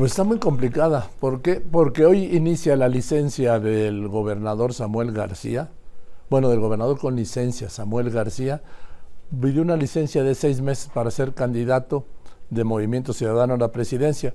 [0.00, 1.10] Pues está muy complicada.
[1.20, 1.56] ¿Por qué?
[1.56, 5.68] Porque hoy inicia la licencia del gobernador Samuel García.
[6.30, 8.62] Bueno, del gobernador con licencia, Samuel García.
[9.38, 12.06] Pidió una licencia de seis meses para ser candidato
[12.48, 14.32] de Movimiento Ciudadano a la presidencia.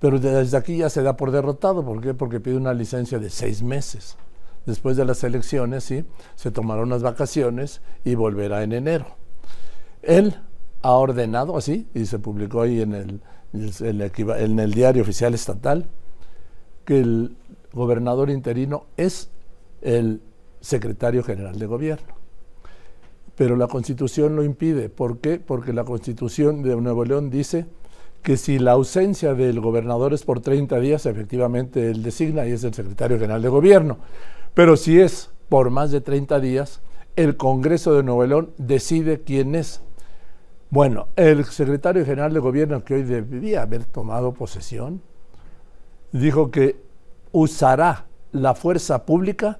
[0.00, 1.84] Pero desde aquí ya se da por derrotado.
[1.84, 2.12] ¿Por qué?
[2.12, 4.16] Porque pide una licencia de seis meses.
[4.66, 6.04] Después de las elecciones, sí,
[6.34, 9.06] se tomará unas vacaciones y volverá en enero.
[10.02, 10.34] Él
[10.82, 13.20] ha ordenado así, y se publicó ahí en el,
[13.52, 15.86] en el diario oficial estatal,
[16.84, 17.36] que el
[17.72, 19.30] gobernador interino es
[19.82, 20.20] el
[20.60, 22.14] secretario general de gobierno.
[23.36, 24.88] Pero la constitución lo impide.
[24.88, 25.38] ¿Por qué?
[25.38, 27.66] Porque la constitución de Nuevo León dice
[28.22, 32.64] que si la ausencia del gobernador es por 30 días, efectivamente él designa y es
[32.64, 33.98] el secretario general de gobierno.
[34.52, 36.82] Pero si es por más de 30 días,
[37.16, 39.80] el Congreso de Nuevo León decide quién es.
[40.70, 45.02] Bueno, el secretario general de gobierno que hoy debía haber tomado posesión,
[46.12, 46.80] dijo que
[47.32, 49.58] usará la fuerza pública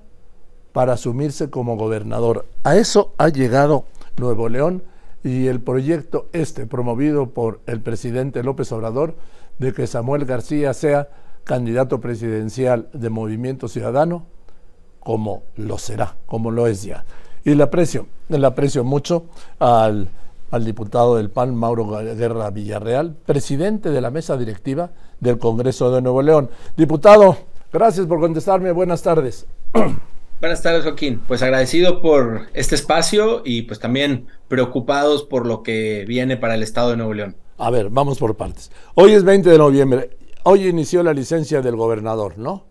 [0.73, 2.47] para asumirse como gobernador.
[2.62, 3.87] A eso ha llegado
[4.19, 4.84] Nuevo León
[5.25, 9.17] y el proyecto este promovido por el presidente López Obrador
[9.59, 11.09] de que Samuel García sea
[11.43, 14.27] candidato presidencial de Movimiento Ciudadano,
[15.01, 17.05] como lo será, como lo es ya.
[17.43, 19.25] Y le aprecio, le aprecio mucho
[19.59, 20.09] al,
[20.51, 26.03] al diputado del PAN, Mauro Guerra Villarreal, presidente de la mesa directiva del Congreso de
[26.03, 26.51] Nuevo León.
[26.77, 27.37] Diputado,
[27.73, 29.47] gracias por contestarme, buenas tardes.
[30.41, 31.21] Buenas tardes, Joaquín.
[31.28, 36.62] Pues agradecido por este espacio y pues también preocupados por lo que viene para el
[36.62, 37.37] Estado de Nuevo León.
[37.59, 38.73] A ver, vamos por partes.
[38.95, 40.17] Hoy es 20 de noviembre.
[40.45, 42.70] Hoy inició la licencia del gobernador, ¿no?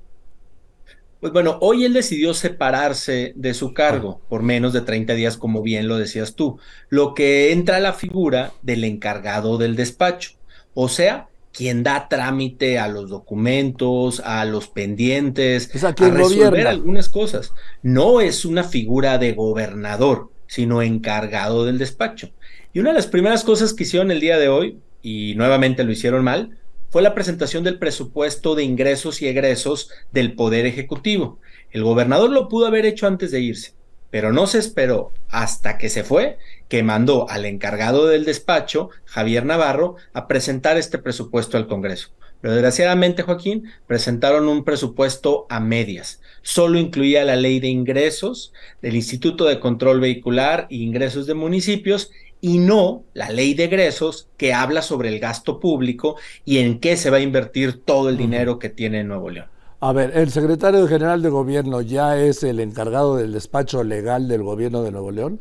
[1.20, 5.62] Pues bueno, hoy él decidió separarse de su cargo por menos de 30 días, como
[5.62, 10.32] bien lo decías tú, lo que entra a la figura del encargado del despacho.
[10.74, 17.54] O sea, quien da trámite a los documentos, a los pendientes, a resolver algunas cosas.
[17.82, 22.32] No es una figura de gobernador, sino encargado del despacho.
[22.72, 25.92] Y una de las primeras cosas que hicieron el día de hoy, y nuevamente lo
[25.92, 26.59] hicieron mal,
[26.90, 31.40] fue la presentación del presupuesto de ingresos y egresos del Poder Ejecutivo.
[31.72, 33.74] El gobernador lo pudo haber hecho antes de irse,
[34.10, 39.46] pero no se esperó hasta que se fue que mandó al encargado del despacho, Javier
[39.46, 42.10] Navarro, a presentar este presupuesto al Congreso.
[42.42, 46.22] Pero desgraciadamente, Joaquín, presentaron un presupuesto a medias.
[46.42, 52.12] Solo incluía la ley de ingresos del Instituto de Control Vehicular e ingresos de municipios
[52.42, 56.98] y no la ley de egresos que habla sobre el gasto público y en qué
[56.98, 59.48] se va a invertir todo el dinero que tiene Nuevo León.
[59.82, 64.44] A ver, el secretario general de gobierno ya es el encargado del despacho legal del
[64.44, 65.40] gobierno de Nuevo León.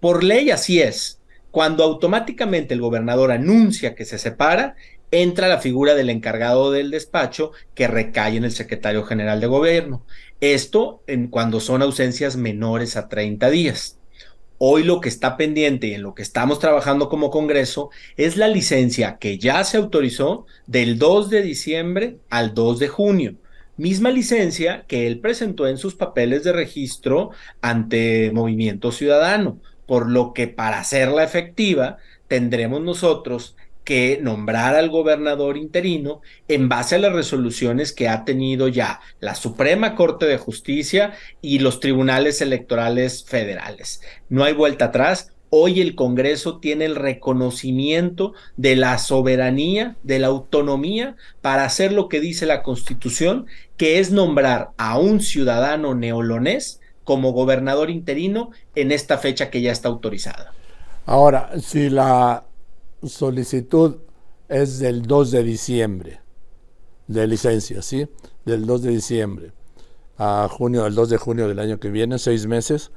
[0.00, 1.20] Por ley así es.
[1.52, 4.76] Cuando automáticamente el gobernador anuncia que se separa,
[5.12, 10.04] entra la figura del encargado del despacho que recae en el secretario general de gobierno.
[10.40, 13.99] Esto en cuando son ausencias menores a 30 días.
[14.62, 17.88] Hoy lo que está pendiente y en lo que estamos trabajando como Congreso
[18.18, 23.34] es la licencia que ya se autorizó del 2 de diciembre al 2 de junio.
[23.78, 27.30] Misma licencia que él presentó en sus papeles de registro
[27.62, 31.96] ante Movimiento Ciudadano por lo que para hacerla efectiva
[32.28, 33.56] tendremos nosotros
[33.90, 39.34] que nombrar al gobernador interino en base a las resoluciones que ha tenido ya la
[39.34, 44.00] Suprema Corte de Justicia y los tribunales electorales federales.
[44.28, 45.32] No hay vuelta atrás.
[45.48, 52.08] Hoy el Congreso tiene el reconocimiento de la soberanía, de la autonomía para hacer lo
[52.08, 53.46] que dice la Constitución,
[53.76, 59.72] que es nombrar a un ciudadano neolonés como gobernador interino en esta fecha que ya
[59.72, 60.52] está autorizada.
[61.06, 62.44] Ahora, si la
[63.04, 63.96] solicitud
[64.48, 66.20] es del 2 de diciembre,
[67.06, 68.08] de licencia, ¿sí?
[68.44, 69.52] Del 2 de diciembre
[70.22, 72.90] a junio, el 2 de junio del año que viene, seis meses,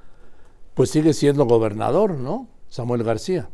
[0.73, 2.49] pues sigue siendo gobernador, ¿no?
[2.67, 3.49] Samuel García.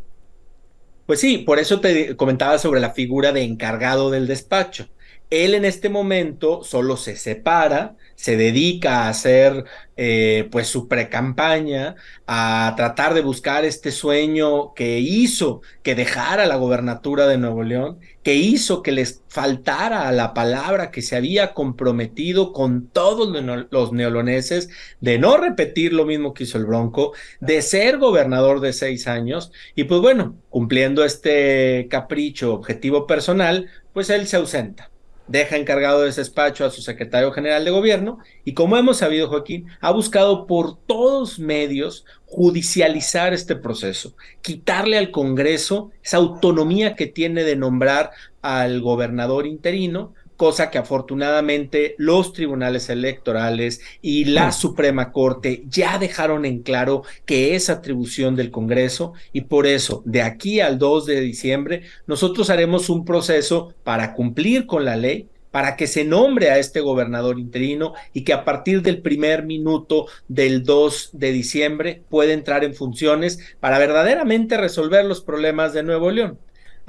[1.09, 4.89] Pues sí, por eso te comentaba sobre la figura de encargado del despacho.
[5.31, 9.65] Él en este momento solo se separa, se dedica a hacer
[9.97, 11.95] eh, pues su precampaña,
[12.27, 17.99] a tratar de buscar este sueño que hizo que dejara la gobernatura de Nuevo León,
[18.29, 23.27] que hizo que les faltara a la palabra que se había comprometido con todos
[23.71, 24.69] los neoloneses
[25.01, 29.51] de no repetir lo mismo que hizo el Bronco, de ser gobernador de seis años
[29.73, 34.91] y pues bueno, cumpliendo este capricho, objetivo personal, pues él se ausenta
[35.29, 39.67] deja encargado de despacho a su secretario general de gobierno y como hemos sabido, Joaquín,
[39.79, 47.43] ha buscado por todos medios judicializar este proceso, quitarle al Congreso esa autonomía que tiene
[47.43, 48.11] de nombrar
[48.41, 56.45] al gobernador interino, cosa que afortunadamente los tribunales electorales y la Suprema Corte ya dejaron
[56.45, 61.19] en claro que es atribución del Congreso y por eso de aquí al 2 de
[61.19, 66.57] diciembre nosotros haremos un proceso para cumplir con la ley para que se nombre a
[66.57, 72.31] este gobernador interino y que a partir del primer minuto del 2 de diciembre pueda
[72.31, 76.39] entrar en funciones para verdaderamente resolver los problemas de Nuevo León.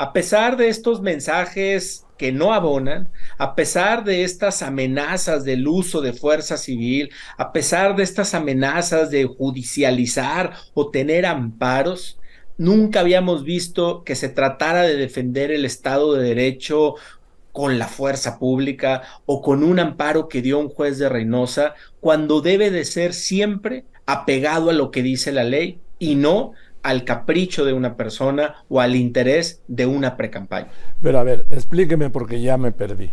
[0.00, 6.00] A pesar de estos mensajes que no abonan, a pesar de estas amenazas del uso
[6.00, 12.19] de fuerza civil, a pesar de estas amenazas de judicializar o tener amparos,
[12.56, 16.94] nunca habíamos visto que se tratara de defender el Estado de Derecho
[17.52, 22.41] con la fuerza pública o con un amparo que dio un juez de Reynosa, cuando
[22.41, 27.64] debe de ser siempre apegado a lo que dice la ley y no al capricho
[27.64, 30.68] de una persona o al interés de una precampaña.
[31.02, 33.10] Pero a ver, explíqueme porque ya me perdí.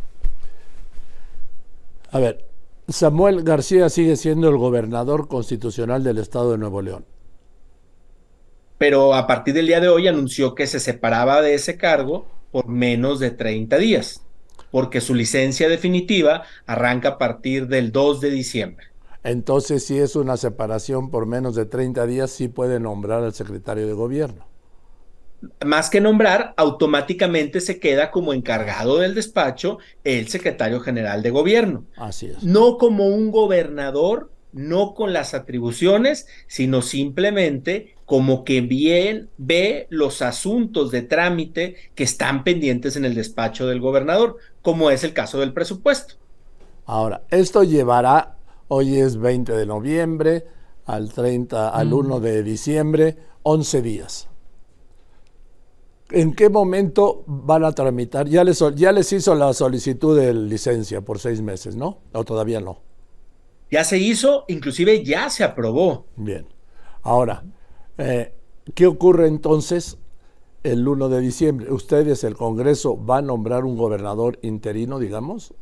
[2.11, 2.45] A ver,
[2.87, 7.05] Samuel García sigue siendo el gobernador constitucional del estado de Nuevo León.
[8.77, 12.67] Pero a partir del día de hoy anunció que se separaba de ese cargo por
[12.67, 14.21] menos de 30 días,
[14.71, 18.87] porque su licencia definitiva arranca a partir del 2 de diciembre.
[19.27, 23.85] Entonces, si es una separación por menos de 30 días, sí puede nombrar al secretario
[23.85, 24.45] de gobierno.
[25.65, 31.83] Más que nombrar, automáticamente se queda como encargado del despacho el secretario general de gobierno.
[31.97, 32.41] Así es.
[32.41, 40.21] No como un gobernador, no con las atribuciones, sino simplemente como que bien ve los
[40.21, 45.41] asuntos de trámite que están pendientes en el despacho del gobernador, como es el caso
[45.41, 46.15] del presupuesto.
[46.85, 48.36] Ahora, esto llevará
[48.69, 50.45] Hoy es 20 de noviembre,
[50.85, 54.27] al 30, al 1 de diciembre, 11 días.
[56.09, 58.27] ¿En qué momento van a tramitar?
[58.27, 61.99] Ya les, ya les hizo la solicitud de licencia por seis meses, ¿no?
[62.13, 62.79] ¿O todavía no?
[63.69, 66.05] Ya se hizo, inclusive ya se aprobó.
[66.15, 66.45] Bien.
[67.01, 67.43] Ahora,
[67.97, 68.33] eh,
[68.73, 69.97] ¿qué ocurre entonces
[70.63, 71.71] el 1 de diciembre?
[71.73, 75.53] ¿Ustedes, el Congreso, va a nombrar un gobernador interino, digamos?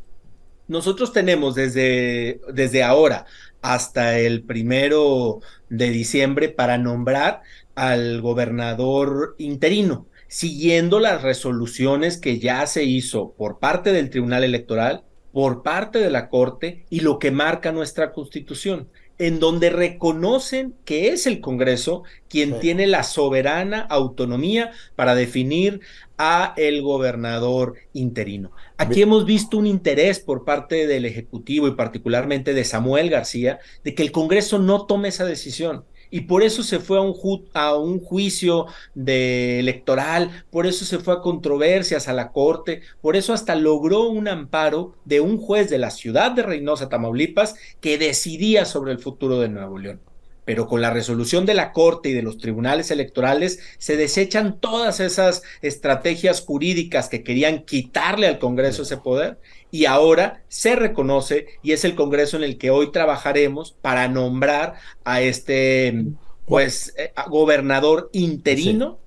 [0.67, 3.25] Nosotros tenemos desde, desde ahora
[3.62, 7.41] hasta el primero de diciembre para nombrar
[7.75, 15.03] al gobernador interino, siguiendo las resoluciones que ya se hizo por parte del Tribunal Electoral,
[15.31, 21.09] por parte de la Corte y lo que marca nuestra Constitución en donde reconocen que
[21.09, 25.81] es el Congreso quien tiene la soberana autonomía para definir
[26.17, 28.51] a el gobernador interino.
[28.77, 33.95] Aquí hemos visto un interés por parte del Ejecutivo y particularmente de Samuel García de
[33.95, 37.15] que el Congreso no tome esa decisión y por eso se fue a un,
[37.53, 43.15] a un juicio de electoral, por eso se fue a controversias a la corte, por
[43.15, 47.97] eso hasta logró un amparo de un juez de la ciudad de Reynosa, Tamaulipas, que
[47.97, 49.99] decidía sobre el futuro de Nuevo León
[50.45, 55.00] pero con la resolución de la Corte y de los tribunales electorales se desechan todas
[55.00, 59.39] esas estrategias jurídicas que querían quitarle al Congreso ese poder
[59.71, 64.75] y ahora se reconoce y es el Congreso en el que hoy trabajaremos para nombrar
[65.03, 66.06] a este
[66.48, 69.00] pues eh, gobernador interino.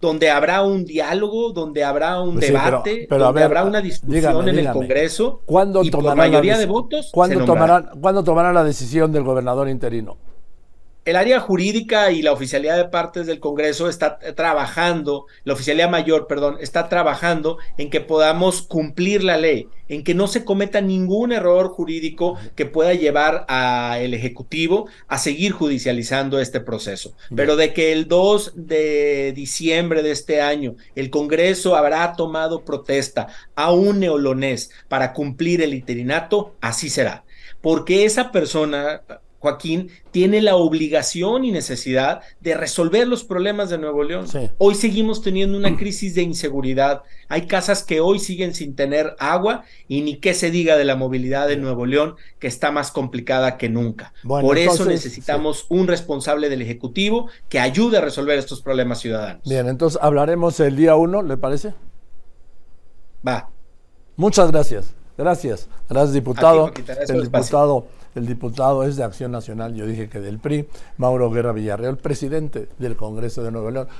[0.00, 4.72] donde habrá un diálogo, donde habrá un pues debate, donde habrá una discusión en el
[4.72, 5.42] Congreso
[5.84, 7.10] y por mayoría de votos.
[7.12, 10.16] ¿cuándo tomarán, ¿Cuándo tomarán la decisión del gobernador interino?
[11.04, 16.26] El área jurídica y la oficialidad de partes del Congreso está trabajando, la oficialidad mayor,
[16.26, 21.32] perdón, está trabajando en que podamos cumplir la ley, en que no se cometa ningún
[21.32, 27.14] error jurídico que pueda llevar al Ejecutivo a seguir judicializando este proceso.
[27.34, 33.26] Pero de que el 2 de diciembre de este año el Congreso habrá tomado protesta
[33.56, 37.24] a un neolonés para cumplir el interinato, así será.
[37.60, 39.02] Porque esa persona,
[39.42, 44.26] Joaquín, tiene la obligación y necesidad de resolver los problemas de Nuevo León.
[44.58, 47.02] Hoy seguimos teniendo una crisis de inseguridad.
[47.28, 50.94] Hay casas que hoy siguen sin tener agua y ni qué se diga de la
[50.94, 54.14] movilidad de Nuevo León, que está más complicada que nunca.
[54.22, 59.42] Por eso necesitamos un responsable del Ejecutivo que ayude a resolver estos problemas ciudadanos.
[59.44, 61.74] Bien, entonces hablaremos el día uno, ¿le parece?
[63.26, 63.50] Va.
[64.14, 64.94] Muchas gracias.
[65.16, 65.68] Gracias.
[65.88, 66.72] Gracias, diputado.
[67.08, 67.86] el diputado.
[68.14, 72.68] El diputado es de Acción Nacional, yo dije que del PRI, Mauro Guerra Villarreal, presidente
[72.78, 73.88] del Congreso de Nuevo León.